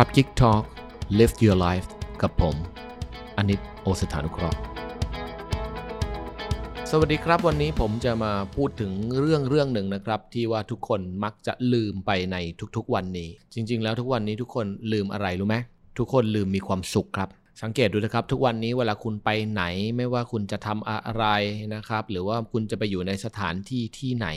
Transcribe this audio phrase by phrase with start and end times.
[0.00, 0.62] ครับ Geek Talk
[1.18, 1.88] Live Your Life
[2.22, 2.54] กับผม
[3.36, 4.58] อนิตโอสถานุเคราะห์
[6.90, 12.36] สวัสดีครับวันนี้ผมจะมาพูดถึงเรื่องเรื่องหนึ่งนะครับ ที่ว่าทุกคนมักจะลืมไปใน
[12.76, 15.56] ทุกๆวันนี้ จริง ๆ แล้วทุกวันนี้ทุกคนลืมอะไรรู้ไหม
[15.98, 17.28] ทุกคนลืมมีความสุขครับ
[17.62, 19.62] สังเกตดูนะครับทุกวันนี้เวลาคุณไปไหน
[19.96, 21.24] ไม่ว่าคุณจะทำอะไร
[21.74, 24.28] นะครับ หรือว่าคุณจะไปอยู่ในสถานที่ที่ไหน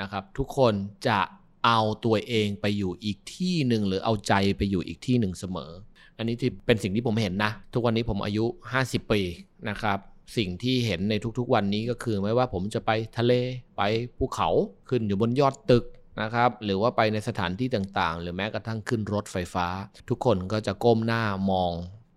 [0.00, 0.74] นะครับ ทุกคน
[1.08, 1.18] จะ
[1.66, 5.70] เอาตัวเองไปอยู่อีกที่หนึ่งหรือเอาใจไปอยู่อีกที่หนึ่งเสมอ
[6.16, 8.44] อันนี้ที่เป็นสิ่งที่ผมเห็นนะ ทุกวันนี้ผมอายุ
[8.78, 9.20] 50 ปี
[9.68, 9.98] นะครับ
[10.36, 13.32] สิ่งที่เห็นในทุกๆวันนี้ก็คือไม่ว่าผมจะไปทะเล
[13.76, 13.82] ไป
[14.18, 14.48] ภูเขา
[14.88, 15.84] ขึ้นอยู่บนยอดตึก
[16.22, 19.66] นะครับหรือว่าไปในสถานที่ต่างๆ หรือแม้กระทั่งขึ้นรถไฟฟ้า
[20.08, 21.72] ทุกคนก็จะก้มหน้ามอง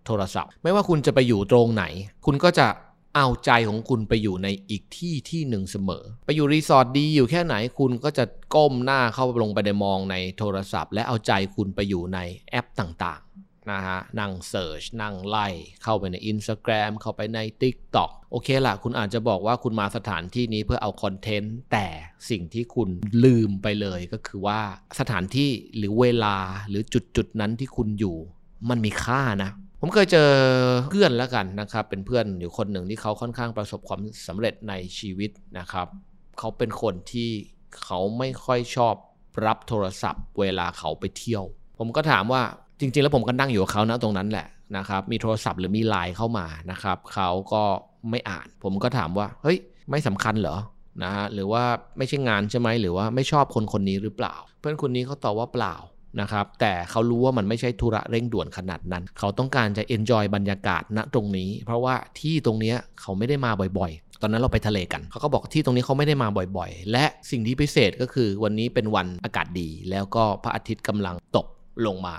[0.06, 1.86] โทรศัพท์ ไม่ว่าคุณจะไปอยู่ตรงไหน
[2.26, 2.68] คุณก็จะ
[3.16, 12.20] เอาใจของคุณไปอยู่ในอีกที่ที่หนึ่งเสมอ ไปอยู่รีสอร์ทดีอยู่แค่ไหนคุณก็จะก้มหน้าเข้าลงไปในมองในโทรศัพท์ และเอาใจคุณไปอยู่ใน
[12.50, 15.48] แอปต่างๆนะฮะนั่ง search นั่งไล่
[15.84, 21.88] เข้าไปใน Instagram เข้าไปใน TikTok โอเคละคุณอาจจะบอกว่าคุณมาสถานที่นี้เพื่อเอา content แต่
[22.30, 22.90] สิ่งที่คุณ
[23.24, 24.62] ลืมไปเลยก็คือว่า
[25.00, 26.38] สถานที่หรือเวลา
[26.70, 28.18] หรือจุดจุดๆนั้นที่คุณอยู่
[28.70, 30.30] มันมีค่านะ ผมเคยเจอ
[30.90, 35.88] เพื่อนแล้วกันนะครับ เป็นเพื่อนอยู่คนหนึ่งที่เขาค่อนข้างประสบความสำเร็จในชีวิตนะครับ
[36.40, 37.30] เขาเป็นคนที่
[37.84, 38.96] เขาไม่ค่อยชอบ
[39.46, 41.44] รับโทรศัพท์ เวลาเขาไปเที่ยว
[41.80, 42.42] ผมก็ถามว่า
[42.80, 47.64] จริง ๆ แล้วผมก็นั่งอยู่กับเขานะตรงนั้นแหละนะครับ มีโทรศัพท์หรือมีไลน์เข้ามานะครับ เขาก็
[48.10, 49.58] ไม่อ่าน ผมก็ถามว่า เฮ้ย
[49.90, 50.58] ไม่สำคัญเหรอ
[51.04, 51.64] นะฮะหรือว่า
[51.98, 55.76] ไม่ใช่งานใช่ไหมหรือว่าไม่ชอบคนคนนี้หรือเปล่า เพื่อนคนนี้เขาตอบว่าเปล่า
[56.22, 71.48] นะครับแต่เขารู้ว่ามันไม่ใช่ธุระเร่งด่วนขนาดนั้น เขาต้องการจะ enjoy บรรยากาศณตรงนี้ เพราะว่าที่ตรงนี้เขาไม่ได้มาบ่อยๆ ตอนนั้นเราไปทะเลกัน เขาก็บอกที่ตรงนี้เขาไม่ได้มาบ่อยๆ และสิ่งที่พิเศษก็คือวันนี้เป็นวันอากาศดี แล้วก็พระอาทิตย์กำลังตก
[71.86, 72.16] ลงมา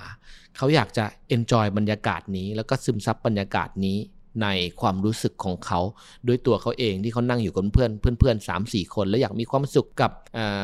[0.56, 1.04] เขาอยากจะ
[1.36, 3.98] enjoy บรรยากาศนี้ แล้วก็ซึมซับบรรยากาศนี้
[4.42, 4.48] ใน
[4.80, 5.80] ความรู้สึกของเขา
[6.26, 10.10] ด้วยตัวเขาเองที่เขานั่งอยู่กับเพื่อนเพื่อนเพื่อนสามสี่คน แล้วอยากมีความสุขกับ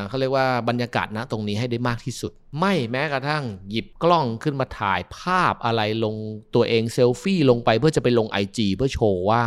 [0.07, 6.15] เขาเรียกว่าบรรยากาศนะตรงนี้ให้ได้มากที่สุด ไม่แม้กระทั่งหยิบกล้องขึ้นมาถ่ายภาพอะไรลง
[6.55, 9.43] ตัวเองเซลฟี่ลงไปเพื่อจะไปลง IG เพื่อโชว์ว่า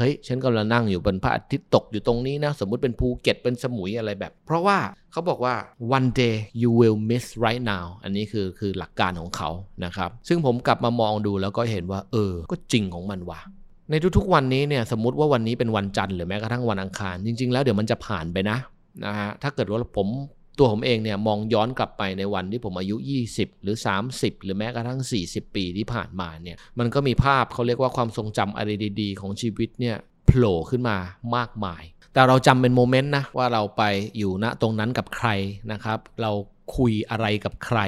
[0.00, 4.78] เฮ้ยฉันกำลังนั่งอยู่บนพระอาทิตย์ตกอยู่ตรงนี้นะ สมมุติเป็นภูเก็ตเป็นสมุยอะไรแบบ เพราะว่า
[5.12, 5.54] เขาบอกว่า
[5.96, 9.50] one day you will miss right now อันนี้คือคือหลักการของเขา
[9.84, 13.40] นะครับ ซึ่งผมกลับมามองดูแล้วก็เห็นว่า เออ ก็จริงของมันว่ะ
[13.90, 18.58] ในทุกๆวันนี้เนี่ยสมมติว่าวันนี้เป็นวันจันทร์หรือแม้กระทั่งวันอังคาร จริง ๆ แล้วเดี๋ยวมันจะผ่านไปนะ
[19.04, 20.08] นะฮะถ้าเกิดว่าผม
[20.60, 22.96] ตัวผมเองเนี่ยมองย้อนกลับไปในวันที่ผมอายุ
[23.30, 23.76] 20 หรือ
[24.10, 30.96] 30 หรือแม้กระทั่ง 40 ปีที่ผ่านมาเนี่ยมันก็มีภาพเขาเรียกว่าความทรงจำอะไรดี ๆ ของชีวิตเนี่ยโผล่ขึ้นมา
[31.36, 31.82] มากมาย
[32.14, 33.82] แต่เราจำเป็น moment นะว่าเราไป
[34.18, 35.28] อยู่ณตรงนั้นกับใคร
[35.72, 36.32] นะครับ เรา
[36.76, 37.80] คุยอะไรกับใคร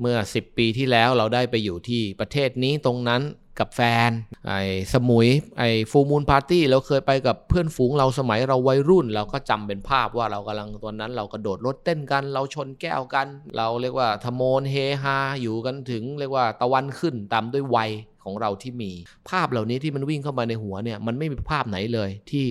[0.00, 3.22] เมื่อ 10 ปีที่แล้วเราได้ไปอยู่ที่ประเทศนี้ตรงนั้น
[3.60, 4.10] กับแฟน
[4.46, 4.60] ไอ้
[4.92, 13.26] สมุย ไอ้ Full Moon Party เราเคยไปกับเพื่อนฝูงเราสมัยเราวัยรุ่น เราก็จำเป็นภาพว่าเรากำลังตอนนั้น เรากระโดดโลดเต้นกัน เราชนแก้วกัน
[13.56, 17.90] เราเรียกว่าทะโมนเฮฮาอยู่กันถึงเรียกว่าตะวันขึ้นตามด้วยวัย
[18.24, 18.90] ของเราที่มี
[19.30, 22.44] ภาพเหล่านี้ที่มันวิ่งเข้ามาในหัวเนี่ยมันไม่มีภาพไหนเลยที่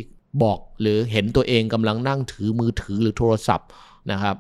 [0.44, 3.68] บอกหรือเห็นตัวเองกำลังนั่งถือมือถือหรือโทรศัพท์
[4.12, 4.38] นะครับ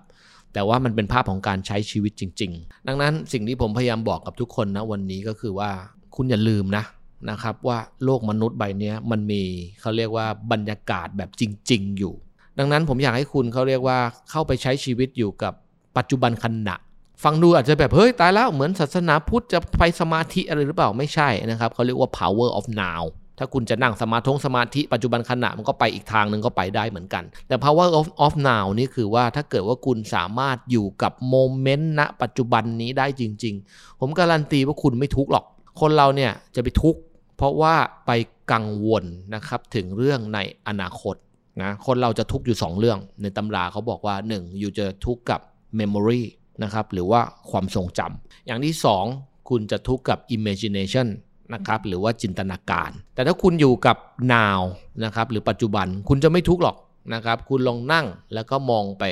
[0.54, 5.72] แต่ว่ามันเป็นภาพของการใช้ชีวิตจริง ๆ ดังนั้นสิ่งที่ผมพยายามบอกกับทุกคนนะวันนี้ก็คือว่า
[6.18, 6.84] คุณอย่าลืมนะ
[7.30, 9.42] นะครับว่าโลกมนุษย์ใบนี้มันมี
[9.82, 12.14] เขาเรียกว่าบรรยากาศแบบจริง ๆ อยู่
[12.60, 13.98] ดังนั้นผมอยากให้คุณเขาเรียกว่า
[14.30, 15.54] เข้าไปใช้ชีวิตอยู่กับ
[15.98, 16.76] ปัจจุบันขณะ
[17.24, 23.04] ฟังดูอาจจะแบบเฮ้ยตายแล้วเหมือนศาสนาพุทธจะไปสมาธิอะไรหรือเปล่าไม่ใช่นะครับเขาเรียกว่า power of now
[23.40, 35.46] ถ้าคุณจะนั่งสมาธงสมาธิปัจจุบันขณะมันก็ไปอีกทางหนึ่งก็ไปได้เหมือนกัน แต่ power of of now นี่คือว่าถ้าเกิดว่าคุณสามารถอยู่กับโมเมนต์ณปัจจุบันนี้ได้จริง ๆ ผมการันตีว่าคุณไม่ทุกข์หรอก
[35.80, 37.00] คนเราเนี่ยจะไปทุกข์
[37.38, 38.12] เพราะว่าไป
[38.52, 39.04] กังวล
[39.36, 41.16] นะครับถึงเรื่องในอนาคต
[41.62, 44.60] นะคนเราจะทุกข์อยู่ 2 เรื่อง ในตำราเขาบอกว่า 1.
[44.60, 45.42] อยู่จะทุกข์กับ
[45.80, 46.24] memory
[46.64, 48.76] นะครับหรือว่าความทรงจำอย่างที่
[49.12, 51.08] 2 คุณจะทุกข์กับ imagination
[51.54, 53.98] นะครับหรือว่าจินตนาการ แต่ถ้าคุณอยู่กับ
[54.34, 54.62] now
[55.04, 56.78] นะครับหรือปัจจุบันคุณจะไม่ทุกข์หรอก
[57.14, 59.04] นะครับคุณลองนั่งแล้วก็มองไป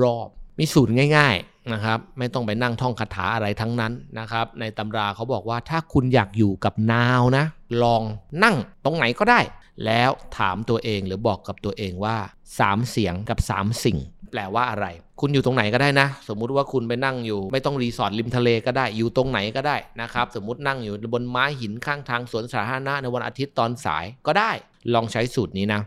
[0.00, 7.44] รอบๆ มีสูตรง่ายๆนะครับ ไม่ต้องไปนั่งท่องคาถาอะไรทั้งนั้นนะครับ ในตำราเขาบอกว่าถ้าคุณอยากอยู่กับ now นะ
[7.82, 8.02] ลอง
[8.44, 9.40] นั่งตรงไหนก็ได้
[9.86, 12.16] แล้วถามตัวเองหรือบอกกับตัวเองว่า
[12.54, 13.98] 3 เสียงกับ 3 สิ่ง
[14.30, 14.86] แปลว่าอะไร
[15.20, 24.50] คุณอยู่ตรงไหนก็ได้นะ สมมุติว่าคุณไปนั่งอยู่ ไม่ต้องรีสอร์ทริมทะเลก็ได้อยู่ตรงไหนก็ได้นะครับสมมุตินั่งอยู่บนไม้หินข้างทางสวนสาธารณะในวันอาทิตย์ตอนสายก็ได้
[24.94, 25.80] ลองใช้สูตรนี้นะ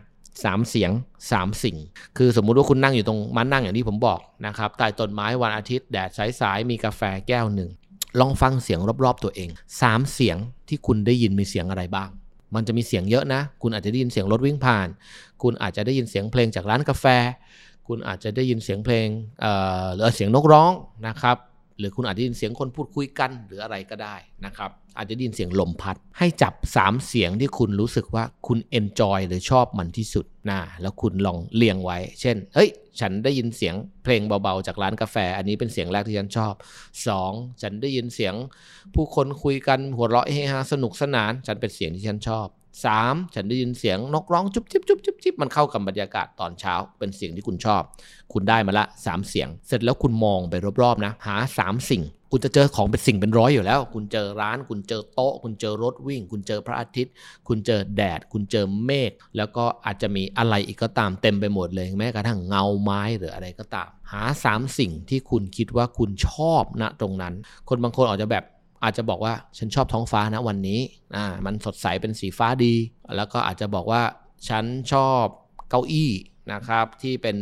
[0.44, 0.90] สามเสียง
[1.30, 1.76] สามสิ่ง
[2.18, 7.70] คือสมมุติว่าคุณนั่งอยู่ตรงมานั่งอย่างที่ผมบอกนะครับใต้ต้นไม้วันอาทิตย์แดดสายๆมีกาแฟแก้วหนึ่ง
[8.20, 9.50] ลองฟังเสียงรอบๆตัวเอง
[9.82, 10.36] 3เสียง
[10.68, 12.08] ที่คุณได้ยินมีเสียงอะไรบ้าง
[12.54, 14.88] มันจะมีเสียงเยอะนะ คุณอาจจะได้ยินเสียงรถวิ่งผ่าน
[15.42, 17.06] คุณอาจจะได้ยินเสียงเพลงจากร้านกาแฟ
[17.88, 19.08] คุณอาจจะได้ยินเสียงเพลง
[19.94, 20.72] หรือเสียงนกร้อง
[21.06, 21.36] นะครับ
[21.78, 32.70] หรือคุณอาจจะยินเสียงคนพูดคุยกันหรืออะไรก็ได้นะครับ อาจจะยินเสียงลมพัด ให้จับ 3 เสียงที่คุณรู้สึกว่าคุณเอนจอยหรือชอบมันที่สุดนะแล้วคุณลองเรียงไว้ เช่น เฮ้ย
[33.00, 36.54] ฉันได้ยินเสียงเพลงเบาๆ จากร้านกาแฟ อันนี้เป็นเสียงแรกที่ฉันชอบ
[37.08, 37.62] 2.
[37.62, 38.34] ฉันได้ยินเสียง
[38.94, 42.46] ผู้คนคุยกันหัวเราะเฮฮาสนุกสนาน ฉันเป็นเสียงที่ฉันชอบ
[42.86, 43.34] 3.
[43.34, 47.82] ฉันได้ยินเสียงนกร้องจุ๊บจิ๊บจุ๊บจิ๊บจิ๊บมันเข้ากับบรรยากาศตอนเช้า เป็นเสียงที่คุณชอบ
[48.32, 57.12] คุณได้มาละ 3 เสียง เสร็จแล้วคุณมองไปรอบๆนะ หา 3 สิ่ง คุณจะเจอของเป็นสิ่งเป็นร้อยอยู่แล้ว คุณเจอร้าน คุณเจอโต๊ะ คุณเจอรถวิ่ง คุณเจอพระอาทิตย์
[57.48, 67.34] คุณเจอแดด คุณเจอเมฆ แล้วก็อาจจะมีอะไรอีกก็ตามเต็มไปหมดเลย แม้กระทั่งเงาไม้หรืออะไรก็ตาม หา 3 สิ่งที่คุณคิดว่าคุณชอบณตรงนั้น
[67.68, 68.44] คนบางคนอาจจะแบบ
[68.84, 70.80] อาจจะบอกว่าฉันชอบท้องฟ้านะวันนี้
[71.16, 72.74] อ่ามันสดใสเป็นสีฟ้าดี
[73.16, 74.02] แล้วก็อาจจะบอกว่า
[74.48, 75.24] ฉันชอบ
[75.70, 76.12] เก้าอี้
[76.52, 77.36] นะครับที่เป็น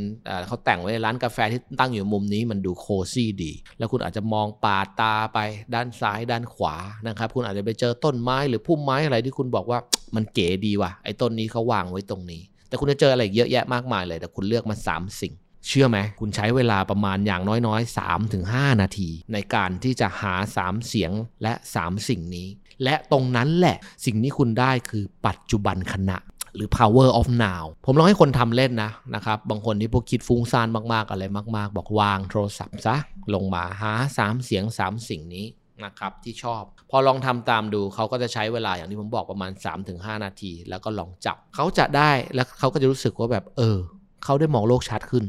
[0.47, 5.39] เขาแต่งไว้ในร้านกาแฟที่ตั้งอยู่มุมนี้มันดูโคซี่ดี แล้วคุณอาจจะมองปาตาไป
[5.75, 6.75] ด้านซ้ายด้านขวา
[7.09, 9.79] นะครับ คุณอาจจะไปเจอต้นไม้หรือพุ่มไม้อะไรที่คุณบอกว่า
[10.17, 15.35] มันเก๋ดีว่ะไอ้ต้นนี้เขาวางไว้ตรงนี้ แต่คุณจะเจออะไรเยอะแยะมากมายเลย แต่คุณเลือกมา 3 สิ่ง
[15.69, 17.99] เชื่อไหมคุณใช้เวลาประมาณอย่างน้อยๆ
[18.33, 22.49] 3-5 นาที ในการที่จะหา 3 เสียงและ 3 สิ่งนี้
[22.85, 26.19] และตรงนั้นแหละสิ่งที่คุณได้คือปัจจุบันขณะ
[26.57, 31.25] หรือ power of now ผมลองให้คนทำเล่นนะนะครับ บางคนที่พวกคิดฟุ้งซ่านมากๆ อะไร
[31.57, 32.97] มากๆ บอกวางโทรศัพท์ซะ
[33.35, 35.47] ลงมาหา 3 เสียง 3 สิ่งนี้
[35.85, 39.53] นะครับที่ชอบ พอลองทำตามดูเขาก็จะใช้เวลาอย่างที่ผมบอกประมาณ
[39.89, 43.79] 3-5 นาที แล้วก็ลองจับ เขาจะได้แล้วเขาก็จะรู้สึกว่าแบบเออ
[44.25, 45.25] เขาได้มองโลกชัดขึ้น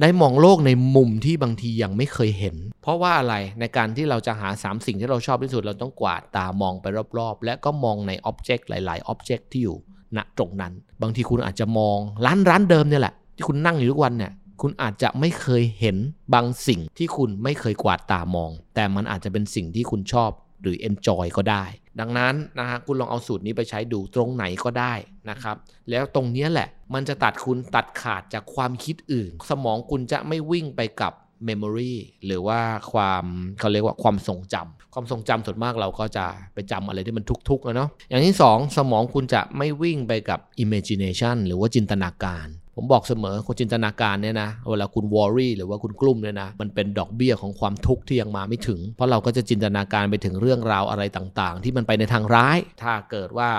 [0.00, 6.86] ได้มองโลกในมุมที่บางทียังไม่เคยเห็น เพราะว่าอะไรในการที่เราจะหา 3 สิ่งที่เราชอบที่สุดเราต้องกวาดตามองไป
[7.18, 9.76] รอบๆ และก็มองในอ็อบเจกต์หลายๆอ็อบเจกต์ที่อยู่
[10.16, 10.72] ณตรงนั้น
[11.02, 15.96] บางทีคุณอาจจะมองร้านร้านเดิมเนี่ยแหละ ที่คุณนั่งอยู่ทุกวันเนี่ยคุณอาจจะไม่เคยเห็น
[16.34, 20.30] บางสิ่งที่คุณไม่เคยกวาดตามอง แต่มันอาจจะเป็นสิ่งที่คุณชอบ
[20.62, 21.64] หรือ enjoy ก็ได้
[22.00, 24.94] ดังนั้นนะฮะคุณลองเอาสูตรนี้ไปใช้ดูตรงไหนก็ได้
[25.30, 25.56] นะครับ
[25.90, 31.12] แล้วตรงนี้แหละ มันจะตัดคุณตัดขาดจากความคิดอื่น สมองคุณจะไม่วิ่งไปกับ
[31.44, 31.94] เมมโมรี
[32.26, 32.60] หรือว่า
[32.92, 33.24] ความ
[33.58, 53.50] เขาเรียกว่าความทรงจำความทรงจำส่วนมากเราก็จะไปจำอะไรที่มันทุกๆนะเนาะอย่างที่ 2 สมองคุณจะไม่วิ่งไปกับ imagination หรือว่าจินตนาการ ผมบอกเสมอคนจินตนาการเนี่ยนะเวลาคุณวอรี่หรือว่าคุณกลุ้มเนี่ยนะมันเป็นดอกเบี้ยของความทุกข์ที่ยังมาไม่ถึง เพราะเราก็จะจินตนาการไปถึงเรื่องราวอะไรต่างๆ ที่มันไปในทางร้าย ถ้าเกิดว่า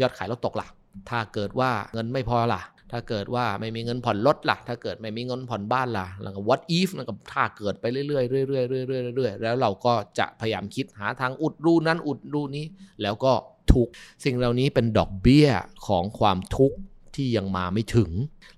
[0.00, 0.66] ยอดขายลดตกล่ะ
[1.10, 8.82] ถ้าเกิดว่าเงินไม่พอล่ะ ถ้าเกิดว่าไม่มีเงินผ่อนรถล่ะ ถ้าเกิดไม่มีเงินผ่อนบ้านล่ะ แล้วก็ what if แล้วก็ถ้าเกิดไปเรื่อยๆเรื่อยๆเรื่อ
[9.12, 12.64] ยๆเรื่อยๆแล้วเราก็จะพยายามคิดหาทางอุดรูนั้นอุดรูนี้
[13.02, 13.32] แล้วก็
[13.72, 13.88] ทุก
[14.24, 15.48] สิ่งเหล่านี้เป็นดอกเบี้ย
[15.86, 16.76] ของความทุกข์
[17.16, 18.10] ที่ยังมาไม่ถึง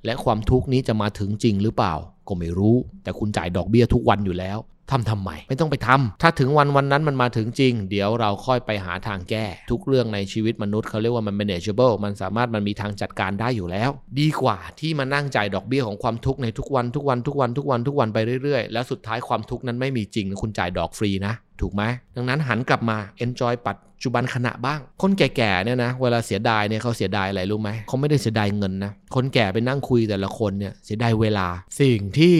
[0.04, 1.94] และความทุกข์นี้จะมาถึงจริงหรือเปล่า
[2.28, 4.58] ก็ไม่รู้ แต่คุณจ่ายดอกเบี้ยทุกวันอยู่แล้ว
[4.90, 13.90] ทำทำไมไม่ต้องไปทำถ้าถึงวันวันนั้นมันมาถึงจริง เดี๋ยวเราค่อยไปหาทางแก้ ทุกเรื่องในชีวิตมนุษย์เขาเรียกว่ามัน manageable มันสามารถมันมีทางจัดการได้อยู่แล้ว
[14.20, 21.82] ดีกว่าที่มานั่งจ่ายดอกเบี้ยของความทุกข์ในทุกวันทุกวันทุกวันทุกวันทุกวันไปเรื่อยๆ แล้วสุดท้ายความทุกข์นั้นไม่มีจริงคุณจ่ายดอกฟรีนะถูกไหม
[22.16, 31.46] ดังนั้นหันกลับมา enjoy ปัจจุบันขณะบ้าง คนแก่ๆเนี่ยนะ เวลาเสียดายเนี่ยเขาเสียดายอะไรรู้ไหมเขาไม่ได้เสียดายเงินนะ คนแก่ไปนั่งคุยแต่ละคนเนี่ยเสียดายเวลา
[31.80, 32.36] สิ่งที่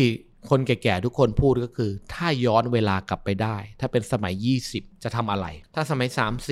[0.51, 4.35] คนแก่ๆทุกคนพูดก็คือ ถ้าย้อนเวลากลับไปได้ ถ้าเป็นสมัย
[4.71, 6.09] 20 จะทำอะไร ถ้าสมัย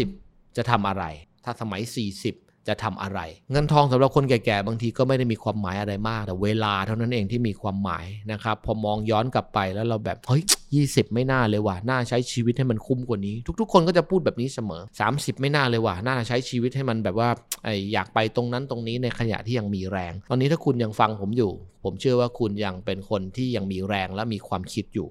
[0.06, 1.04] 30 จะทำอะไร
[1.44, 1.82] ถ้าสมัย
[2.20, 3.20] 40 จะทำอะไร
[3.52, 10.42] เงินทองสำหรับคนแก่ๆบางทีก็ไม่ได้มีความหมายอะไรมาก แต่เวลาเท่านั้นเองที่มีความหมายนะครับพอมองย้อนกลับไปแล้วเราแบบเฮ้ย
[10.74, 14.82] ยี่สิบไม่น่าเลยว่ะน่าใช้ชีวิตให้มันคุ้มกว่านี้ ทุก ๆ คนก็จะพูดแบบนี้เสมอ
[15.12, 17.28] 30 ไม่น่าเลยว่ะน่าใช้ชีวิตให้มันแบบว่า
[17.64, 21.52] ไออยากไปตรงนั้นตรงนี้ในขณะที่ยังมีแรง ตอนนี้ถ้าคุณยังฟังผมอยู่
[21.84, 25.08] ผมเชื่อว่าคุณยังเป็นคนที่ยังมีแรงและมีความคิดอยู่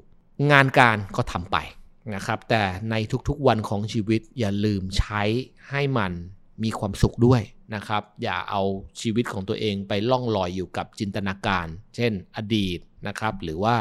[0.51, 1.57] งานการก็ทำไป
[2.15, 2.95] นะครับแต่ใน
[3.27, 5.23] ทุกๆวันของชีวิตอย่าลืมใช้
[5.69, 6.11] ให้มัน
[6.63, 7.41] มีความสุขด้วย
[7.75, 8.61] นะครับ อย่าเอา
[9.01, 13.75] ชีวิตของตัวเองไปล่องลอยอยู่กับจินตนาการ เช่น อดีตนะครับ หรือว่า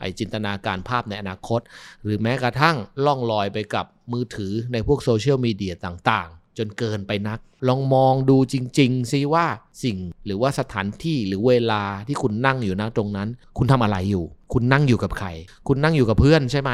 [0.00, 1.60] ไอจินตนาการภาพในอนาคต
[2.04, 9.46] หรือแม้กระทั่งล่องลอยไปกับมือถือในพวกโซเชียลมีเดียต่างๆ จนเกินไปนัก ลองมองดูจริงๆซิว่า
[9.82, 13.28] สิ่งหรือว่าสถานที่หรือเวลาที่คุณนั่งอยู่นะตรงนั้น
[13.58, 15.28] คุณทำอะไรอยู่ คุณนั่งอยู่กับใคร
[15.68, 16.70] คุณนั่งอยู่กับเพื่อนใช่ไหม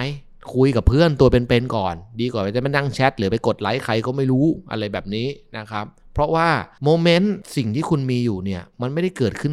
[0.55, 5.27] คุยกับเพื่อนตัวเป็นๆก่อน ดีกว่าจะมานั่งแชทหรือไปกดไลค์ใครก็ไม่รู้อะไรแบบนี้
[5.59, 6.49] นะครับ เพราะว่า
[6.85, 9.53] moment สิ่งที่คุณมีอยู่เนี่ยมันไม่ได้เกิดขึ้น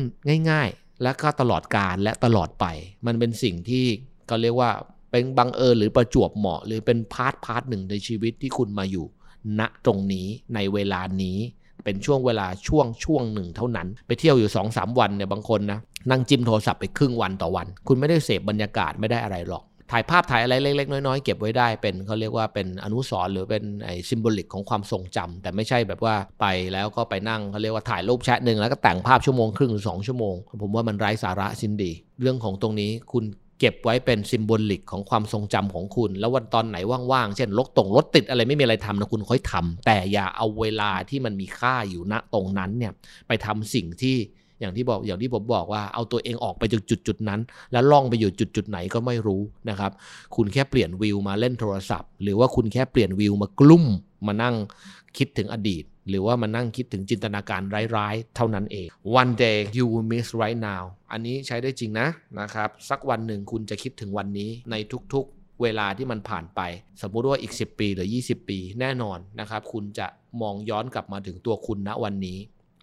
[0.50, 2.66] ง่าย ๆ และก็ตลอดกาลและตลอดไป
[3.06, 3.86] มันเป็นสิ่งที่
[4.30, 4.72] ก็เรียกว่า
[5.12, 9.06] เป็นบังเอิญหรือประจวบเหมาะ หรือเป็น part part หนึ่งในชีวิตที่คุณมาอยู่
[9.60, 11.38] ณตรงนี้ในเวลานี้
[11.84, 15.80] เป็นช่วงเวลาช่วงช่วงหนึ่งเท่านั้น ไปเที่ยวอยู่2อสวันเนี่ยบางคนนะ
[16.10, 31.92] นั่งจิ้มโทรศัพท์ไปครึ่งวันต่อวัน คุณไม่ได้เสพบรรยากาศไม่ได้อะไรหรอก ถ่ายภาพถ่ายอะไรเล็กๆน้อยๆเก็บไว้ได้เป็นเขาเรียกว่าเป็นอนุสรณ์หรือเป็นไอ้ symbolic ของความทรงจำแต่ไม่ใช่แบบว่าไปแล้วก็ไปนั่งเขาเรียกว่าถ่ายรูปแชทหนึ่งแล้วก็แต่งภาพชั่วโมงครึ่งหรือสองชั่วโมง ผมว่ามันไร้สาระสิ้นดี
[32.22, 33.26] เรื่องของตรงนี้คุณ
[33.60, 36.78] เก็บไว้เป็นซิมโบลิกของความทรงจำของคุณ แล้ววันตอนไหน
[37.12, 42.94] ว่างๆ เช่นรถตรงรถติดอะไรไม่มีอะไรทำนะคุณค่อยทำแต่อย่าเอาเวลาที่มันมีค่าอยู่ณตรงนั้นเนี่ย
[43.28, 44.16] ไปทำสิ่งที่
[44.60, 47.40] อย่างที่บอกอย่างที่ผมบอกว่าเอาตัวเองออกไปจากจุดจุดนั้น
[47.72, 49.92] แล้วล่องไปอยู่จุดจุดไหนก็ไม่รู้นะครับ
[50.36, 53.86] คุณแค่เปลี่ยนวิวมาเล่นโทรศัพท์ หรือว่าคุณแค่เปลี่ยนวิวมากลุ่ม
[54.28, 54.56] มานั่ง
[55.18, 57.62] คิดถึงอดีต หรือว่ามานั่งคิดถึงจินตนาการ
[57.96, 58.88] ร้ายๆ เท่านั้นเอง
[59.22, 62.08] one day you will miss right now อันนี้ใช้ได้จริงนะ
[62.40, 64.76] นะครับ สักวันหนึ่งคุณจะคิดถึงวันนี้ใน
[65.14, 66.62] ทุกๆ เวลาที่มันผ่านไป
[67.02, 70.08] สมมุติว่าอีก 10 ปีหรือ 20 ปีแน่นอนนะครับ คุณจะ
[70.42, 72.40] มองย้อนกลับมาถึงตัวคุณณวันนี้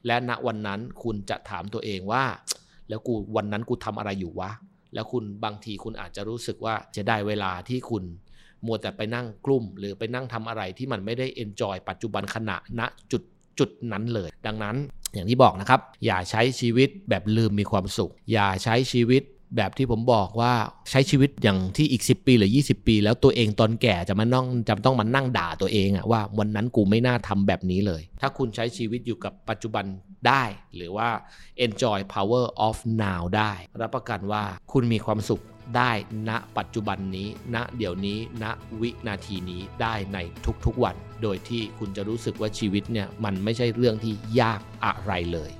[0.06, 2.24] และณวันนั้นคุณจะถามตัวเองว่า
[2.88, 4.50] แล้วกูวันนั้นกูทำอะไรอยู่วะ
[4.94, 8.02] แล้วคุณบางทีคุณอาจจะรู้สึกว่าจะได้เวลาที่คุณ
[8.66, 12.82] มัวแต่ไปนั่งกลุ่ม หรือไปนั่งทำอะไรที่มันไม่ได้เอนจอยปัจจุบันขณะณ
[13.12, 13.22] จุด
[13.58, 14.76] จุดนั้นเลย ดังนั้น
[15.14, 19.22] อย่างที่บอกนะครับ อย่าใช้ชีวิตแบบลืมมีความสุข อย่าใช้ชีวิต
[19.56, 20.52] แบบที่ผมบอกว่า
[20.90, 29.84] ใช้ชีวิตอย่างที่อีก 10 ปีหรือ 20 ปี แล้วตัวเองตอนแก่จะมานั่งจำต้องมานั่งด่าตัวเองอะว่าวันนั้นกูไม่น่าทำแบบนี้เลย ถ้าคุณใช้ชีวิตอยู่กับปัจจุบัน
[30.28, 30.44] ได้
[30.76, 31.08] หรือว่า
[31.66, 35.42] enjoy power of now ได้ รับประกันว่าคุณมีความสุข
[35.76, 35.92] ได้
[36.28, 38.44] ณปัจจุบันนี้ณเดี๋ยวนี้ณ
[38.80, 40.18] วินาทีนี้ได้ใน
[40.64, 45.52] ทุกๆวัน โดยที่คุณจะรู้สึกว่าชีวิตเนี่ยมันไม่ใช่เรื่องที่ยากอะไรเลย